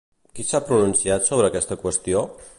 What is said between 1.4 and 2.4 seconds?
aquesta qüestió?